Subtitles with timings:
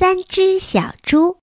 [0.00, 1.38] 三只小猪。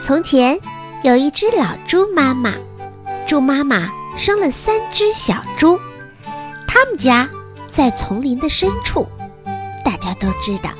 [0.00, 0.58] 从前
[1.04, 2.54] 有一只老猪妈妈，
[3.28, 5.78] 猪妈妈生了三只小猪。
[6.66, 7.30] 他们家
[7.70, 9.06] 在丛林的深处，
[9.84, 10.70] 大家都知道，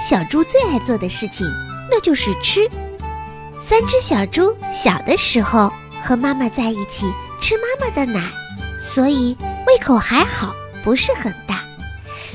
[0.00, 1.44] 小猪最爱做的事情
[1.90, 2.60] 那就是吃。
[3.58, 8.30] 三只小猪小的时候和妈妈在一起吃妈妈的奶，
[8.80, 11.64] 所以胃口还好，不是很大。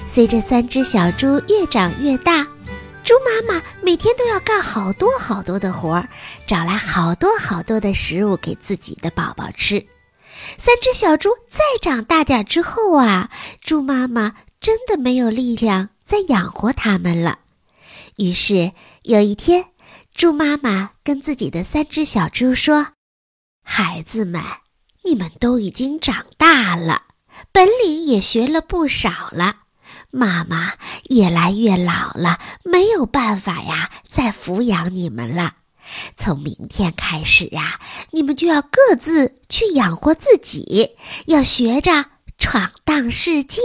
[0.07, 2.43] 随着三只小猪越长越大，
[3.03, 6.07] 猪妈妈每天都要干好多好多的活儿，
[6.45, 9.85] 找来好多好多的食物给自己的宝宝吃。
[10.57, 13.29] 三只小猪再长大点之后啊，
[13.61, 17.39] 猪妈妈真的没有力量再养活它们了。
[18.17, 18.71] 于是
[19.03, 19.65] 有一天，
[20.13, 22.87] 猪妈妈跟自己的三只小猪说
[23.65, 24.41] ：“孩子们，
[25.03, 27.01] 你们都已经长大了，
[27.53, 29.57] 本领也学了不少了。
[30.09, 30.73] 妈妈
[31.09, 35.53] 越来越老了，没有办法呀，再抚养你们了。
[36.17, 37.79] 从明天开始呀，
[38.11, 42.05] 你们就要各自去养活自己，要学着
[42.37, 43.61] 闯荡世界。”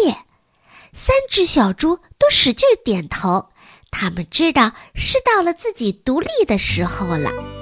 [0.93, 3.49] 三只小猪都使劲点头。
[3.91, 7.58] 他们知道是到了自己独立的时候了。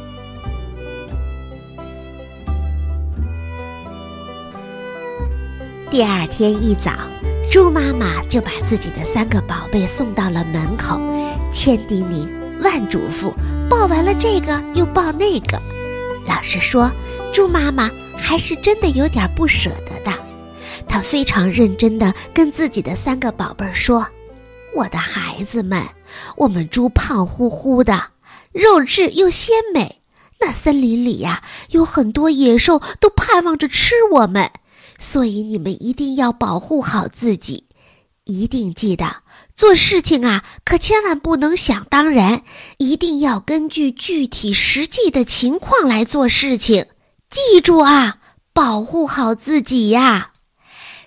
[5.88, 6.92] 第二天一早，
[7.50, 11.00] 猪妈妈就把自己的三个宝贝送到了门口，
[11.52, 12.28] 千叮咛
[12.60, 13.32] 万嘱咐，
[13.70, 15.62] 抱完了这个又抱那个。
[16.26, 16.90] 老实说，
[17.32, 20.12] 猪妈妈还是真的有点不舍得的。
[20.88, 24.08] 她非常认真地跟自己的三个宝贝说。
[24.74, 25.82] 我的孩子们，
[26.36, 28.08] 我们猪胖乎乎的，
[28.52, 30.02] 肉质又鲜美。
[30.40, 34.50] 那森林里呀，有很多野兽都盼望着吃我们，
[34.98, 37.66] 所以你们一定要保护好自己，
[38.24, 39.22] 一定记得
[39.54, 42.42] 做事情啊，可千万不能想当然，
[42.78, 46.86] 一定要根据具体实际的情况来做事情。
[47.28, 48.18] 记住啊，
[48.52, 50.32] 保护好自己呀！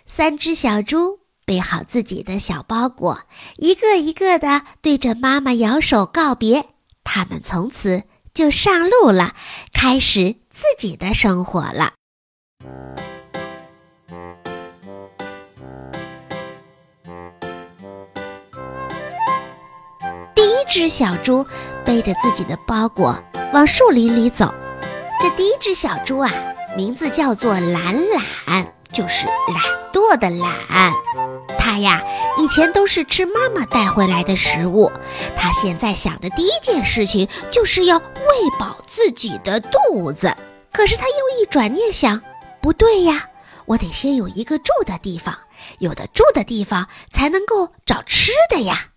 [0.05, 1.19] 三只小猪。
[1.45, 3.21] 背好自己的小包裹，
[3.57, 6.67] 一个一个的对着妈妈摇手告别。
[7.03, 8.03] 他们从此
[8.35, 9.33] 就上路了，
[9.73, 11.93] 开始自己的生活了。
[20.69, 21.45] 只小猪
[21.83, 23.17] 背着自己的包裹
[23.51, 24.53] 往树林里走。
[25.21, 26.31] 这第一只小猪啊，
[26.77, 30.93] 名字叫做懒懒，就是懒惰的懒。
[31.57, 32.01] 它呀，
[32.37, 34.91] 以前都是吃妈妈带回来的食物。
[35.35, 40.33] 它现在想的第一件事情就是要喂饱自己的肚子。
[40.71, 42.21] 可是它又一转念想，
[42.61, 43.27] 不对呀，
[43.65, 45.37] 我得先有一个住的地方，
[45.79, 48.89] 有的住的地方才能够找吃的呀。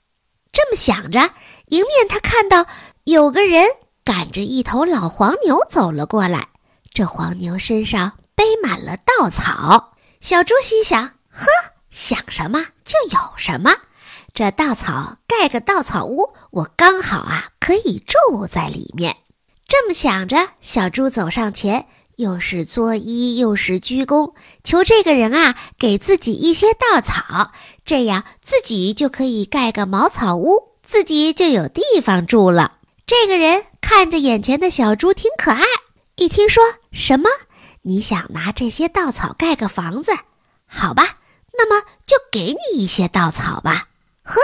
[0.53, 1.31] 这么想着，
[1.73, 2.67] 迎面他看到
[3.05, 3.67] 有个人
[4.05, 6.49] 赶着一头老黄牛走了过来。
[6.93, 9.95] 这黄牛身上背满了稻草。
[10.21, 11.47] 小猪心想：呵。
[11.91, 13.75] 想什么就有什么，
[14.35, 19.17] 这稻草盖个稻草屋，我刚好啊可以住在里面。
[19.67, 27.53] 这么想着，小猪走上前，又是作揖又是鞠躬，求这个人啊给自己一些稻草，
[27.85, 32.73] 这样自己就可以盖个茅草屋，自己就有地方住了。
[33.07, 35.65] 这个人看着眼前的小猪挺可爱，
[36.17, 37.31] 一听说什么
[37.81, 40.13] 你想拿这些稻草盖个房子，
[40.67, 41.17] 好吧。
[41.57, 43.89] 那么就给你一些稻草吧。
[44.23, 44.39] 呵，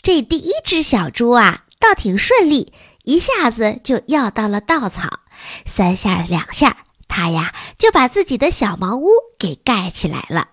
[0.00, 2.72] 这第一只小猪啊，倒挺顺利，
[3.02, 5.08] 一下子就要到了稻草。
[5.66, 6.76] 三下两下，
[7.08, 10.50] 它呀就把自己的小茅屋给盖起来了。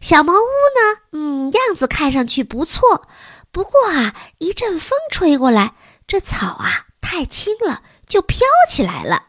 [0.00, 3.06] 小茅屋呢，嗯，样子看上去不错。
[3.54, 5.74] 不过啊，一阵风吹过来，
[6.08, 9.26] 这草啊太轻了，就飘起来了。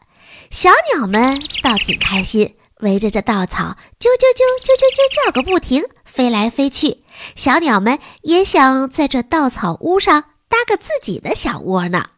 [0.50, 2.58] 小鸟们倒挺开心。
[2.80, 7.04] 围着这稻草，啾啾啾啾啾啾叫个不停，飞来飞去。
[7.36, 12.10] 小鸟们也想在这稻草屋上搭个自己的小窝呢。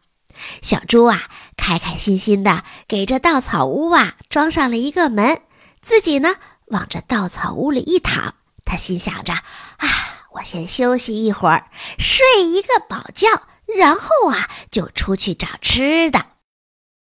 [0.62, 1.28] 小猪啊，
[1.58, 5.42] 开开心心的给这稻草屋啊装上了一个门，
[5.82, 6.36] 自己呢
[6.68, 8.34] 往这稻草屋里一躺，
[8.64, 9.88] 他心想着：啊，
[10.32, 13.26] 我先休息一会儿，睡一个饱觉，
[13.66, 16.26] 然后啊就出去找吃的。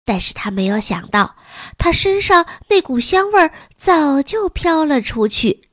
[0.05, 1.37] 但是他没有想到，
[1.79, 5.69] 他身上那股香味儿早就飘了出去。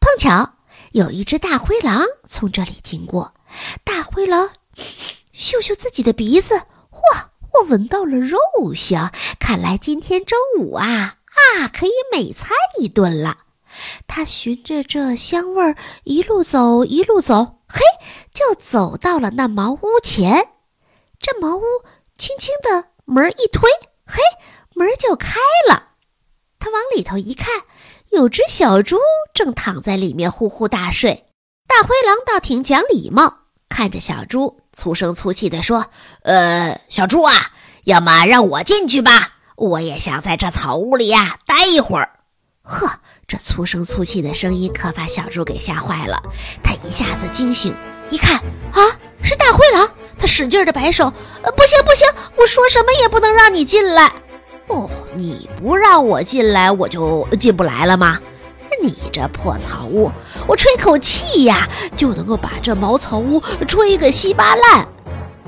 [0.00, 0.54] 碰巧
[0.92, 3.34] 有一只大灰狼从这里经过，
[3.82, 4.50] 大灰狼
[5.32, 8.38] 嗅嗅自己的鼻子，哇，我闻到了肉
[8.76, 13.38] 香，看来今天中午啊啊可以美餐一顿了。
[14.06, 17.80] 他循着这香味儿一路走，一路走，嘿，
[18.32, 20.48] 就走到了那茅屋前。
[21.20, 21.62] 这茅屋
[22.16, 23.68] 轻轻的门一推，
[24.06, 24.20] 嘿，
[24.74, 25.38] 门就开
[25.68, 25.88] 了。
[26.58, 27.62] 他往里头一看，
[28.10, 28.98] 有只小猪
[29.32, 31.26] 正躺在里面呼呼大睡。
[31.66, 35.86] 大灰狼倒挺讲礼貌，看着小猪，粗声粗气地说
[36.24, 37.52] ：“呃，小猪啊，
[37.84, 42.20] 要么让我进去吧，我也想在这草屋里呀待一会儿。”
[42.62, 46.18] 呵，这粗声粗气的声音可把小猪给吓坏了。
[46.64, 47.76] 他一下子惊醒，
[48.08, 48.36] 一看
[48.72, 48.80] 啊，
[49.22, 49.86] 是大灰狼！
[50.18, 51.12] 他使劲儿的摆手
[51.44, 52.08] ：“呃，不行不行，
[52.38, 54.10] 我说什么也不能让你进来。”
[54.68, 58.18] 哦，你不让我进来，我就进不来了吗？
[58.80, 60.10] 你这破草屋，
[60.46, 64.88] 我吹口气呀，就能够把这茅草屋吹个稀巴烂。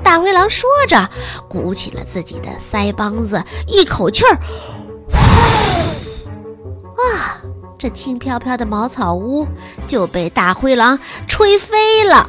[0.04, 1.08] 大灰狼说着，
[1.48, 4.38] 鼓起了自己的腮帮子，一口气儿，
[6.98, 7.40] 哇！
[7.80, 9.48] 这轻飘飘的茅草屋
[9.86, 12.28] 就被大灰狼吹飞了。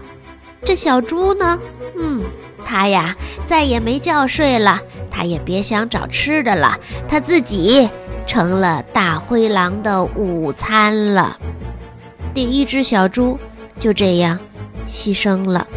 [0.63, 1.59] 这小猪呢？
[1.97, 2.23] 嗯，
[2.63, 3.13] 它呀，
[3.45, 4.79] 再也没觉睡了，
[5.11, 7.89] 它也别想找吃的了，它自己。
[8.27, 11.37] 成了大灰狼的午餐了。
[12.33, 13.37] 第一只小猪
[13.77, 14.39] 就这样
[14.87, 15.67] 牺牲了。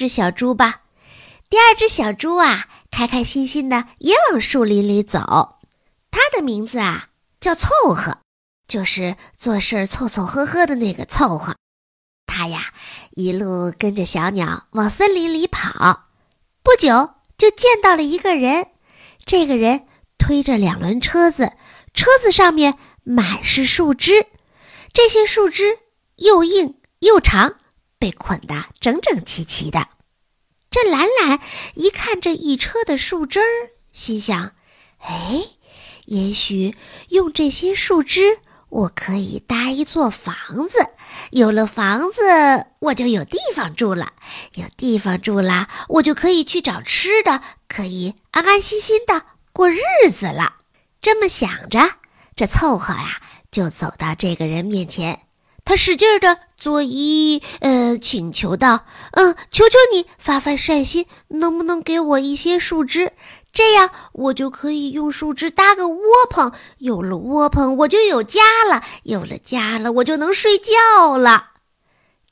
[0.00, 0.84] 只小猪吧。
[1.50, 5.58] 第二只小猪啊，开开心心的也往树林里走。
[6.10, 7.08] 它的名字啊。
[7.38, 8.18] 叫凑合，
[8.68, 11.56] 就是做事凑凑合合的那个凑合。
[12.26, 12.74] 它呀，
[13.12, 16.08] 一路跟着小鸟往森林里跑，
[16.62, 18.68] 不久就见到了一个人。
[19.24, 19.86] 这个人
[20.18, 21.52] 推着两轮车子，
[21.94, 24.26] 车子上面满是树枝，
[24.92, 25.78] 这些树枝
[26.16, 27.56] 又硬又长，
[28.00, 29.86] 被捆得整整齐齐的。
[30.70, 31.40] 这懒懒
[31.74, 34.56] 一看这一车的树枝儿，心想：
[34.98, 35.42] 哎。
[36.06, 36.74] 也许
[37.10, 40.88] 用这些树枝，我可以搭一座房子。
[41.30, 44.14] 有了房子，我就有地方住了。
[44.54, 49.78] 有地方住了，我就可以去找吃的，可以安安心心的过日
[50.12, 50.56] 子了。
[51.00, 51.78] 这么想着，
[52.34, 55.20] 这凑合呀，就走到这个人面前。
[55.64, 63.12] 他使劲的作揖，呃，请求道：“嗯，求求你发发善心，能不能给我一些树枝？”
[63.52, 71.50] 这样我就可以用树枝搭个窝棚，有了窝棚我就有家了，有了家了我就能睡觉了。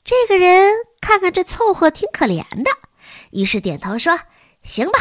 [0.05, 2.71] 这个人看看这凑合挺可怜的，
[3.31, 4.17] 于是点头说
[4.63, 4.99] ：“行吧，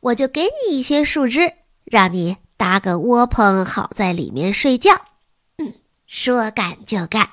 [0.00, 1.54] 我就给你一些树枝，
[1.84, 4.92] 让你搭个窝棚，好在里面睡觉。”
[5.56, 5.72] 嗯，
[6.06, 7.30] 说干就干。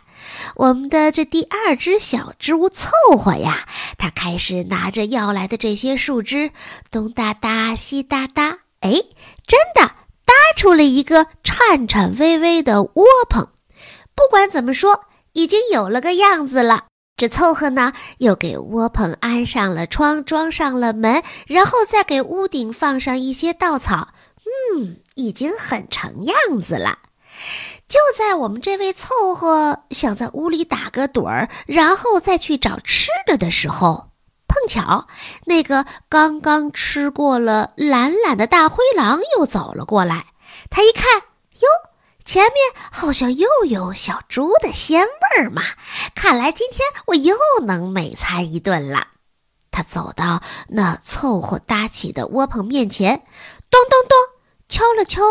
[0.55, 6.51] 我们的这第二只小猪凑合呀，它开始拿着要来的这些树枝，
[6.89, 8.91] 东搭搭西搭搭，哎，
[9.47, 9.81] 真的
[10.25, 13.47] 搭出了一个颤颤巍巍的窝棚。
[14.13, 16.85] 不管怎么说，已经有了个样子了。
[17.17, 24.09] 这凑合呢，又给窝棚安上了窗，装上了门，然后再给屋顶放上一些稻草。
[24.75, 26.97] 嗯，已经很成样子了。
[27.91, 34.11] 就在我们这位凑合想在屋里打个盹儿，然后再去找吃的的时候，
[34.47, 35.09] 碰巧
[35.43, 40.27] 那个刚刚吃过了懒懒的大灰狼又走了过来。
[40.69, 41.03] 他一看，
[41.59, 41.67] 哟，
[42.23, 42.55] 前面
[42.93, 45.61] 好像又有小猪的鲜味儿嘛！
[46.15, 47.35] 看来今天我又
[47.65, 49.07] 能美餐一顿了。
[49.69, 53.25] 他走到那凑合搭起的窝棚面前，
[53.69, 54.17] 咚咚咚，
[54.69, 55.21] 敲了敲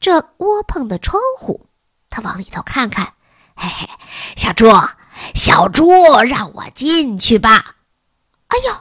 [0.00, 1.66] 这窝棚的窗户。
[2.16, 3.12] 他往里头看看，
[3.54, 3.86] 嘿嘿，
[4.38, 4.72] 小猪，
[5.34, 5.92] 小猪，
[6.26, 7.76] 让我进去吧！
[8.46, 8.74] 哎呦，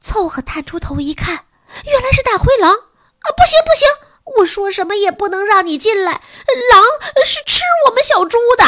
[0.00, 1.44] 凑合探出头一看，
[1.84, 2.72] 原来是大灰狼！
[2.72, 3.86] 啊，不行不行，
[4.38, 6.82] 我说什么也不能让你进来，狼
[7.26, 8.64] 是吃我们小猪的。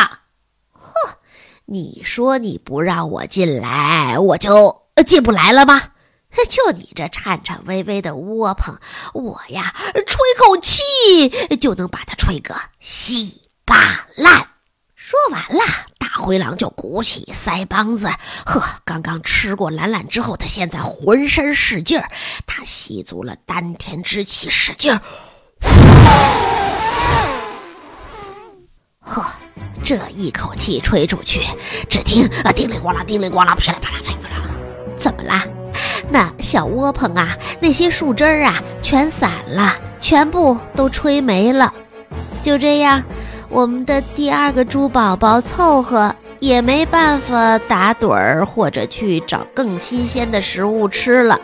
[0.74, 1.16] 哼，
[1.64, 5.92] 你说你不让我进来，我就进不来了吗？
[6.50, 8.78] 就你这颤颤巍巍的窝棚，
[9.14, 13.47] 我呀，吹口气就能把它吹个稀。
[13.68, 14.48] 巴烂！
[14.96, 15.60] 说完了，
[15.98, 18.08] 大灰狼就鼓起腮帮子，
[18.46, 22.10] 呵，刚刚吃过懒懒之后，他现在浑身使劲儿，
[22.46, 25.00] 他吸足了丹田之气，使劲儿，
[29.00, 29.26] 呵，
[29.84, 31.42] 这一口气吹出去，
[31.90, 34.44] 只听啊叮铃咣啷，叮铃咣啷，噼里啪啦，噼里啪啦，
[34.96, 35.44] 怎么啦？
[36.08, 41.70] 那小窝棚啊，那些树枝儿啊，全散了，全部都吹没了，
[42.42, 43.04] 就这样。
[43.50, 51.40] 我们的第二个猪宝宝凑合也没办法打盹儿或者去找更新鲜的食物吃了，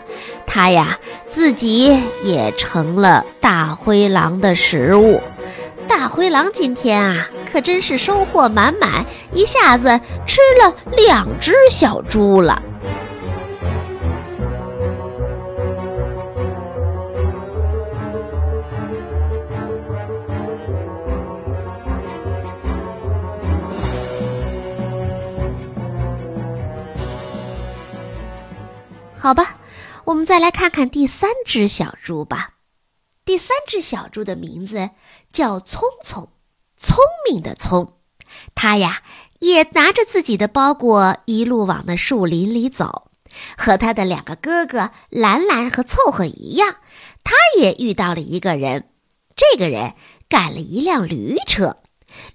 [0.47, 5.21] 它呀自己也成了大灰狼的食物。
[5.89, 12.63] 大灰狼今天啊，可真是收获满满，一下子吃了两只小猪了。
[29.25, 29.59] 好吧，
[30.05, 32.57] 我们再来看看第三只小猪吧。
[33.25, 34.91] 第三只小猪的名字
[35.33, 36.29] 叫聪聪，
[36.77, 37.97] 聪明的聪。
[38.55, 39.03] 它呀
[39.39, 43.13] 也拿着自己的包裹，一路往那树林里走。
[43.57, 46.77] 和他的两个哥哥兰兰和凑合一样，
[47.25, 48.91] 他也遇到了一个人。
[49.35, 49.95] 这个人
[50.29, 51.79] 赶了一辆驴车，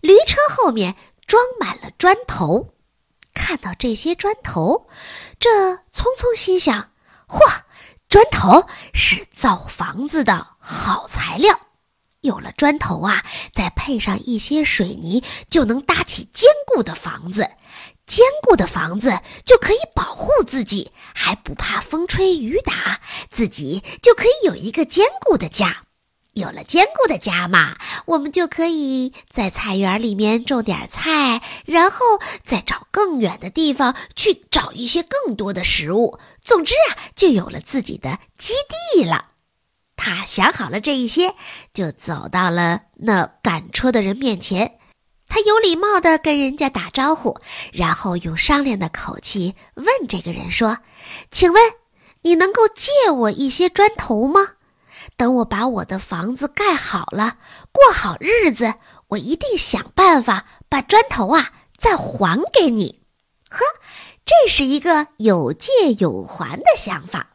[0.01, 0.95] 驴车后面
[1.27, 2.73] 装满了砖头。
[3.39, 4.89] 看到这些砖头，
[5.39, 6.91] 这聪聪心想
[7.25, 7.39] ：“嚯，
[8.09, 11.57] 砖头是造房子的好材料。
[12.19, 17.49] 有了砖头啊，再配上一些水泥，就能搭起坚固的房子。
[18.05, 22.99] 坚固的房子就可以保护自己，还不怕风吹雨打，
[23.31, 25.85] 自己就可以有一个坚固的家。”
[26.33, 36.19] 有了坚固的家嘛，我们就可以在菜园里面种点菜，然后再找更远的地方去找一些更多的食物。
[36.41, 38.53] 总之啊，就有了自己的基
[38.93, 39.25] 地了。
[39.97, 41.35] 他想好了这一些，
[41.73, 44.77] 就走到了那赶车的人面前。
[45.27, 47.37] 他有礼貌地跟人家打招呼，
[47.73, 50.77] 然后用商量的口气问这个人说
[51.29, 51.61] ：“请问，
[52.21, 54.53] 你能够借我一些砖头吗？”
[55.17, 57.37] 等我把我的房子盖好了，
[57.71, 58.75] 过好日子，
[59.09, 63.01] 我一定想办法把砖头啊再还给你。
[63.49, 63.59] 呵，
[64.25, 67.31] 这是一个有借有还的想法。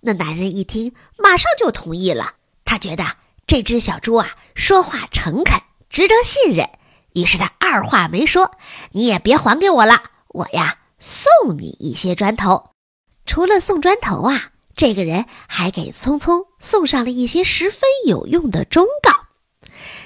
[0.00, 2.34] 那男人一听，马上就同意了。
[2.64, 3.16] 他觉得
[3.46, 6.68] 这只小猪啊说话诚恳，值得信任。
[7.14, 8.50] 于是他二话没说
[8.92, 12.70] ：“你也别还给我了，我呀送你一些砖头。
[13.24, 19.12] 除了送砖头啊。”这个人还给聪聪送上了一些十分有用的忠告。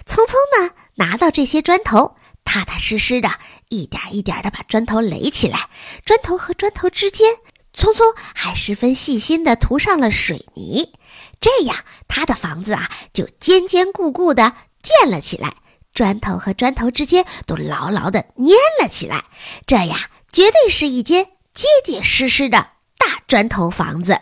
[0.06, 3.30] 聪聪呢，拿到这些砖头，踏踏实实的，
[3.68, 5.68] 一点一点的把砖头垒起来。
[6.04, 7.36] 砖头和砖头之间，
[7.72, 10.92] 聪聪还十分细心的涂上了水泥。
[11.40, 15.54] 这样，他的房子啊，就坚坚固固的建了起来。
[15.94, 18.46] 砖头和砖头之间都牢牢的粘
[18.80, 19.24] 了起来。
[19.66, 24.18] 这呀，绝对是一间结结实实的大砖头房子。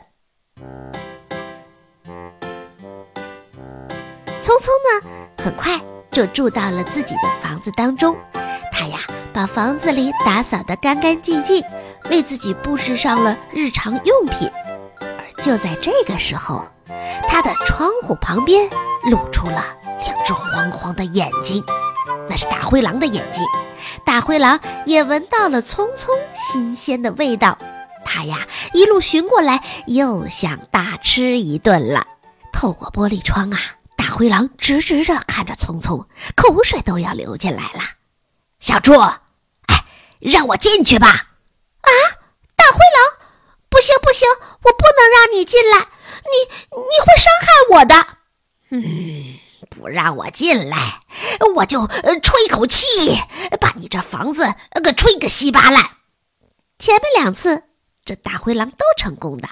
[4.47, 5.77] 聪聪呢，很快
[6.13, 8.17] 就住到了自己的房子当中。
[8.71, 9.01] 他呀，
[9.33, 11.61] 把房子里打扫得干干净净，
[12.13, 14.49] 为自己布置上了日常用品。
[15.01, 16.65] 而就在这个时候，
[17.29, 18.71] 他的窗户旁边
[19.11, 19.65] 露出了
[20.05, 21.61] 两只黄黄的眼睛，
[22.29, 23.45] 那是大灰狼的眼睛。
[24.05, 27.59] 大灰狼也闻到了聪聪新鲜的味道。
[28.05, 32.07] 他呀，一路寻过来，又想大吃一顿了。
[32.53, 33.59] 透过玻璃窗啊，
[34.17, 37.83] 灰狼直直的看着聪聪，口水都要流进来了。
[38.59, 39.85] 小猪，哎，
[40.21, 41.07] 让我进去吧！
[41.83, 41.91] 啊，
[42.57, 43.29] 大灰狼，
[43.69, 44.27] 不行不行，
[44.63, 47.47] 我不能让你进来，你你会伤害
[47.77, 48.07] 我的。
[48.71, 51.01] 嗯，不让我进来，
[51.55, 53.21] 我就吹口气，
[53.61, 55.91] 把你这房子给吹个稀巴烂。
[56.79, 57.65] 前面两次。
[58.07, 59.49] 这大灰狼都成功的，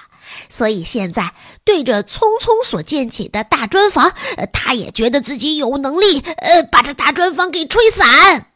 [0.49, 4.13] 所以现在对着聪聪所建起的大砖房，
[4.53, 8.51] 他也觉得自己有能力，呃，把这大砖房给吹散。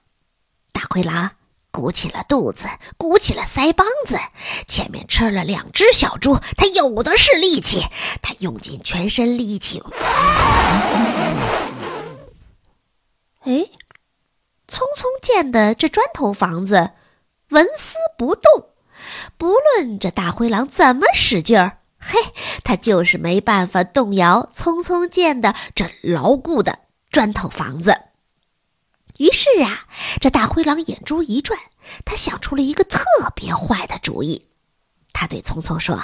[0.71, 1.31] 大灰狼
[1.71, 4.17] 鼓起了肚子，鼓起了腮帮子，
[4.67, 7.85] 前面吃了两只小猪，他有的是力气，
[8.21, 9.83] 他用尽全身力气。
[13.41, 13.65] 哎，
[14.67, 16.91] 聪聪建的这砖头房子
[17.49, 18.68] 纹丝不动。
[19.37, 22.17] 不论这大灰狼怎么使劲儿，嘿，
[22.63, 26.79] 它就是没办法动摇匆匆建的这牢固的
[27.09, 27.97] 砖头房子。
[29.17, 29.85] 于是啊，
[30.21, 31.59] 这大灰狼眼珠一转，
[32.05, 33.03] 他想出了一个特
[33.35, 34.47] 别坏的主意。
[35.11, 36.01] 他对匆匆说：“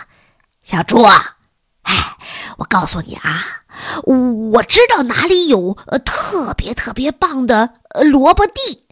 [0.64, 1.38] 小猪啊，
[1.84, 2.18] 哎，
[2.58, 3.46] 我告诉你啊，
[4.04, 7.76] 我知道哪里有呃特别特别棒的
[8.12, 8.85] 萝卜地。”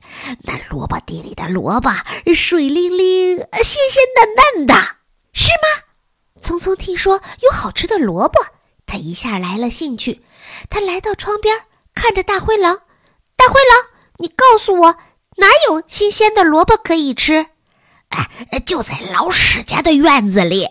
[0.43, 1.91] 那萝卜地里的萝卜
[2.33, 4.73] 水灵灵、鲜鲜嫩嫩的，
[5.33, 5.83] 是吗？
[6.41, 8.39] 聪聪听说有好吃的萝卜，
[8.85, 10.21] 他一下来了兴趣。
[10.69, 11.57] 他来到窗边，
[11.95, 12.81] 看着大灰狼
[13.37, 14.97] ：“大灰狼，你告诉我，
[15.37, 17.47] 哪有新鲜的萝卜可以吃？
[18.09, 20.67] 哎，就在老史家的院子里。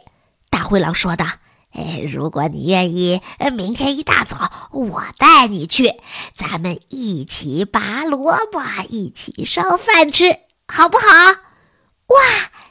[0.50, 1.26] 大灰狼说道
[1.73, 3.21] ：“哎，如果你愿意，
[3.52, 6.00] 明天一大早我带你去，
[6.35, 10.38] 咱们一起拔萝卜，一起烧饭吃，
[10.69, 11.07] 好不好？”
[12.09, 12.19] 哇，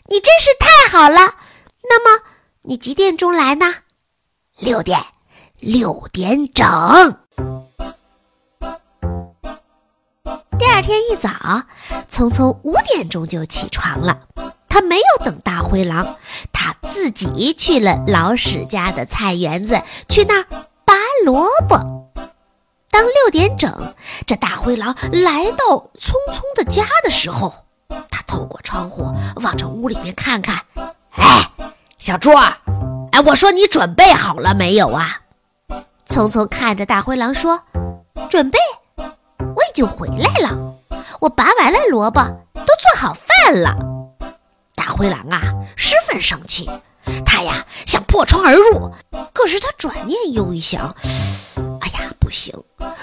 [0.08, 1.36] 你真是太好了！
[1.89, 2.24] 那么
[2.62, 3.74] 你几点钟来呢？
[4.60, 5.03] 六点，
[5.60, 6.67] 六点整。
[10.60, 11.63] 第二天一早，
[12.08, 14.27] 聪聪五点钟就起床了。
[14.70, 16.15] 他没有等大灰狼，
[16.53, 20.45] 他自己去了老史家的菜园子，去那儿
[20.86, 20.93] 拔
[21.25, 21.77] 萝卜。
[22.89, 23.93] 当六点整，
[24.27, 25.67] 这大灰狼来到
[26.00, 27.53] 聪聪的家的时候，
[28.10, 30.62] 他透过窗户往这屋里面看看。
[31.12, 31.50] 哎，
[31.98, 32.31] 小猪，
[33.12, 35.21] 哎，我说你准备好了没有啊？
[36.05, 37.62] 聪聪看着大灰狼说
[38.29, 38.60] ：“准备。”
[39.39, 40.75] 我已经回来了，
[41.21, 42.21] 我拔完了萝卜，
[42.53, 43.75] 都做好饭了。
[45.01, 45.41] 灰狼啊，
[45.75, 46.70] 十分生气，
[47.25, 48.91] 他呀想破窗而入，
[49.34, 50.96] 可是他转念又一想，
[51.79, 52.53] 哎呀，不行，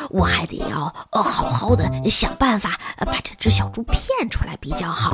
[0.09, 5.13] 我还得要呃好好的想办法把这只小猪骗出来比较好。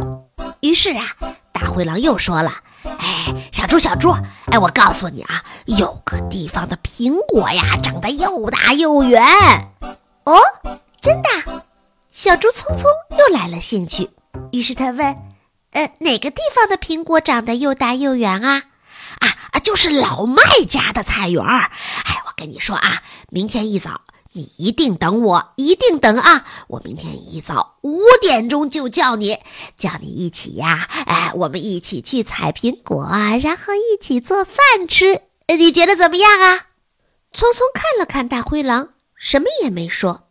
[0.60, 1.06] 于是啊，
[1.52, 2.52] 大灰狼又说了
[2.84, 4.14] ：“哎，小猪小猪，
[4.50, 9.24] 哎，我告诉你啊，有个地方的苹果呀，长得又大又圆。”
[10.26, 10.36] 哦。
[11.00, 11.62] 真的，
[12.10, 14.10] 小猪聪聪又来了兴趣，
[14.52, 15.16] 于是他问
[15.74, 18.64] ：“呃，哪个地方的苹果长得又大又圆啊
[19.20, 21.70] ？”“啊啊，就是老麦家的菜园儿。
[22.06, 24.00] ”“哎，我跟你说啊，明天一早
[24.32, 26.44] 你一定等我，一定等啊！
[26.66, 29.38] 我明天一早五点钟就叫你，
[29.78, 30.88] 叫你一起呀！
[31.06, 33.06] 哎，我们一起去采苹果，
[33.42, 34.56] 然后一起做饭
[34.88, 35.22] 吃。
[35.56, 36.66] 你觉得怎么样啊？”
[37.32, 40.23] 聪聪看了看大灰狼，什么也没说。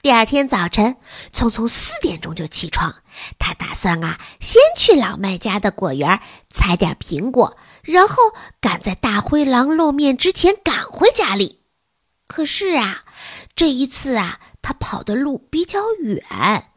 [0.00, 0.96] 第二天早晨，
[1.32, 2.94] 聪聪四点钟就起床。
[3.36, 8.14] 他打算啊，先去老麦家的果园采点苹果，然后
[8.60, 11.62] 赶在大灰狼露面之前赶回家里。
[12.28, 13.02] 可是啊，
[13.56, 16.70] 这一次啊，他跑的路比较远。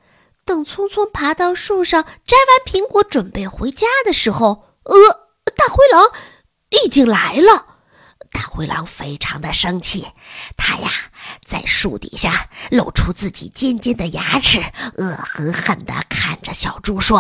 [0.43, 4.96] 等聪聪爬到树上摘完苹果，准备回家的时候，呃，
[5.56, 6.12] 大灰狼
[6.84, 7.67] 已经来了。
[8.32, 10.08] 大灰狼非常的生气，
[10.58, 10.89] 他呀
[11.46, 14.62] 在树底下露出自己尖尖的牙齿，
[14.98, 17.20] 恶狠狠地看着小猪说：“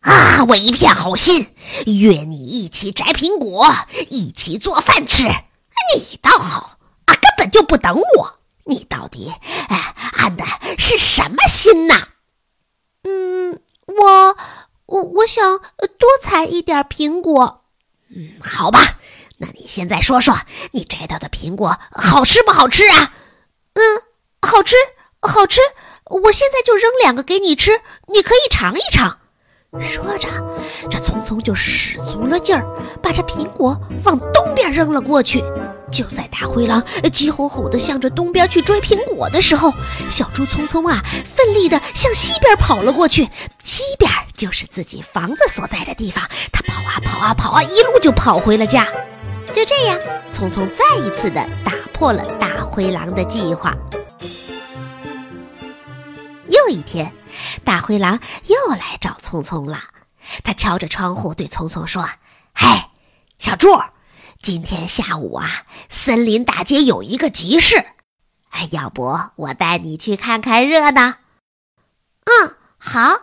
[0.00, 1.54] 啊，我一片好心，
[1.86, 3.74] 约你一起摘苹果，
[4.08, 8.38] 一起做饭吃，你倒好啊，根本就不等我。
[8.64, 9.32] 你到底
[9.68, 10.44] 哎安的
[10.78, 12.08] 是什么心呐
[13.04, 14.36] ？”“嗯，我
[14.86, 15.58] 我我想
[15.98, 17.64] 多采一点苹果。
[18.14, 18.98] ”“嗯，好吧。”
[19.38, 20.34] 那你现在说说，
[20.72, 23.12] 你摘到的苹果好吃不好吃啊？
[23.76, 24.02] 嗯，
[24.40, 24.74] 好吃，
[25.20, 25.60] 好吃。
[26.06, 29.18] 我现在就扔两个给你吃，你可以尝一尝。
[29.80, 30.28] 说着，
[30.90, 32.64] 这聪聪就使足了劲儿，
[33.02, 35.44] 把这苹果往东边扔了过去。
[35.92, 39.72] 就在大灰狼急吼吼地向着东边去追苹果的时候，
[40.08, 43.28] 小猪聪聪啊，奋力地向西边跑了过去。
[43.62, 46.24] 西边就是自己房子所在的地方。
[46.52, 48.86] 他跑啊跑啊跑啊，一路就跑回了家。
[49.52, 49.98] 就这样，
[50.32, 52.45] 聪聪再一次的打破了大
[52.76, 53.74] 灰狼的计划。
[56.50, 57.10] 又一天，
[57.64, 59.82] 大灰狼又来找聪聪了。
[60.44, 62.06] 他敲着窗户对聪聪说
[62.52, 62.68] ：“嘿，
[63.38, 63.68] 小猪，
[64.42, 67.78] 今天下午啊，森林大街有一个集市，
[68.50, 71.14] 哎，要不我带你去看看热闹
[72.28, 73.20] ？”“嗯，好。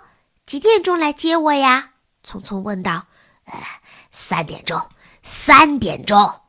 [0.47, 1.91] 几点钟来接我呀？”
[2.25, 3.05] 聪聪问道。
[3.45, 3.53] “呃，
[4.09, 4.81] 三点钟。”
[5.21, 6.41] 三点钟，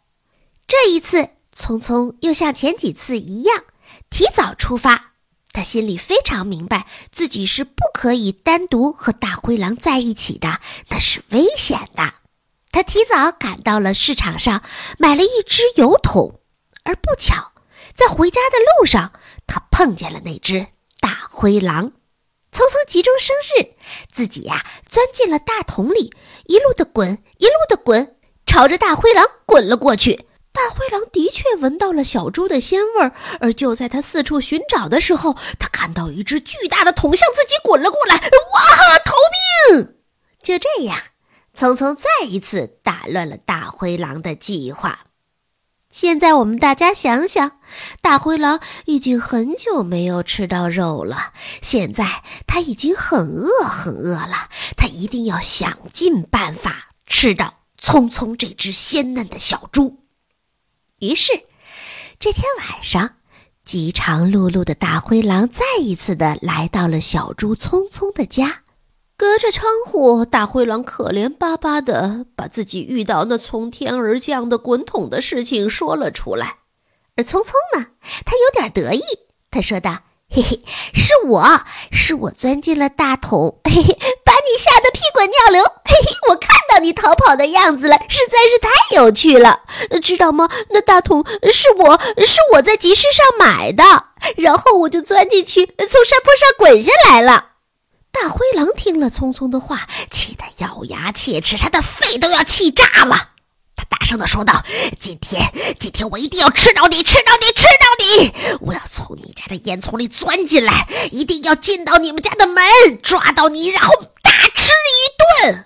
[0.66, 3.64] 这一次，聪聪又像前几次一样
[4.10, 5.12] 提早出发。
[5.52, 12.14] 他心里非常明白，自己是不可以单独和大灰狼在一起的，那是危险的。
[12.72, 14.64] 他提早赶到了市场上，
[14.98, 16.40] 买了一只油桶。
[16.82, 17.52] 而不巧，
[17.94, 19.12] 在回家的路上，
[19.46, 20.66] 他碰见了那只
[20.98, 21.92] 大灰狼。
[22.52, 23.74] 匆匆急中生智，
[24.12, 26.12] 自己呀钻进了大桶里，
[26.46, 28.16] 一路的滚，一路的滚。
[28.44, 38.98] 朝着大灰狼滚了过去，大灰狼的确闻到了小猪的鲜味儿，而就在他四处寻找的时候，他看到一只巨大的桶向自己滚了过来，哇！
[39.04, 39.14] 逃
[39.74, 39.96] 命！
[40.40, 40.96] 就这样，
[41.58, 45.00] 匆匆再一次打乱了大灰狼的计划。
[45.90, 47.58] 现在我们大家想想，
[48.00, 57.54] 大灰狼已经很久没有吃到肉了，现在他已经很饿很饿了，他一定要想尽办法吃到。
[57.80, 60.03] 匆匆这只鲜嫩的小猪。
[61.04, 61.42] 于是，
[62.18, 63.16] 这天晚上
[63.62, 68.62] 饥肠辘辘的大灰狼再一次的来到了小猪聪聪的家。
[69.14, 76.60] 隔着窗户，大灰狼可怜巴巴的把自己遇到那从天而降的滚筒的事情说了出来。
[77.16, 77.88] 而聪聪呢，
[78.24, 79.02] 他有点得意，
[79.50, 80.62] 他说道：“嘿嘿，
[80.94, 81.60] 是我
[81.92, 85.62] 是我钻进了大桶，嘿嘿，把你吓得滚尿流。
[85.84, 89.60] 嘿嘿，我看到你逃跑的样子了，实在是太有趣了，
[90.02, 90.48] 知道吗？
[90.70, 93.84] 那大桶是我是我在集市上买的，
[94.36, 97.50] 然后我就钻进去，从山坡上滚下来了。”
[98.10, 103.30] 大灰狼听了聪聪的话，气得咬牙切齿，他的肺都要气炸了。
[103.76, 104.64] 他大声的说道
[105.00, 108.58] ：“今天，今天我一定要吃到你，吃到你，吃到你！
[108.60, 112.62] 我要从你家的烟囱里钻进来，一定要进到你们家的门，
[113.02, 115.64] 抓到你，然后大吃一顿。”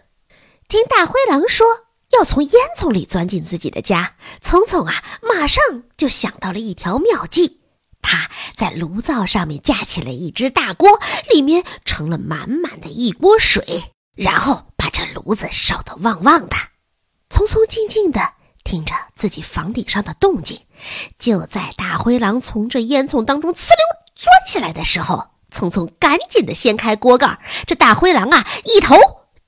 [0.68, 1.66] 听大灰狼说
[2.12, 5.62] 要从烟囱里钻进自己的家，聪聪啊，马上
[5.96, 7.60] 就想到了一条妙计。
[8.00, 10.98] 他在炉灶上面架起了一只大锅，
[11.30, 16.56] 里面盛了满满的一锅水，然后把这炉子烧得旺旺的。
[17.30, 18.20] 匆匆静静地
[18.64, 20.60] 听着自己房顶上的动静。
[21.18, 23.78] 就在大灰狼从这烟囱当中呲溜
[24.14, 28.96] 钻下来的时候，匆匆赶紧地掀开锅盖，这大灰狼啊，一头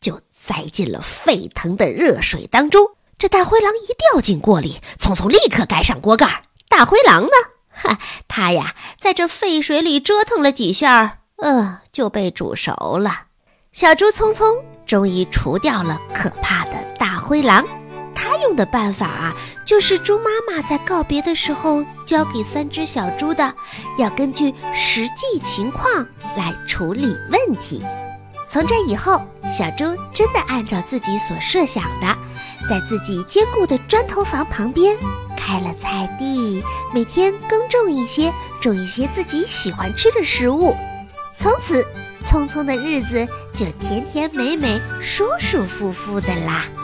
[0.00, 2.90] 就栽进了沸腾的热水当中。
[3.18, 6.42] 这大灰狼一掉进锅里，匆匆立刻盖上锅盖。
[6.68, 7.28] 大灰狼呢？
[7.68, 13.26] 哈，他呀，在这沸水里折腾了几下，呃，就被煮熟了。
[13.72, 17.64] 小猪匆匆终于除掉了可怕的大灰狼。
[18.12, 19.32] 他用的办法啊，
[19.64, 23.54] 就是猪妈妈在告别的时候教给三只小猪的，
[23.98, 26.04] 要根据实际情况
[26.36, 27.80] 来处理问题。
[28.48, 32.18] 从这以后，小猪真的按照自己所设想的，
[32.68, 34.96] 在自己坚固的砖头房旁边。
[35.36, 36.60] 开了菜地，
[36.92, 40.74] 每天耕种一些，种一些自己喜欢吃的食物。
[41.38, 41.86] 从此，
[42.20, 46.79] 匆匆的日子就甜甜美美、舒舒服服的啦。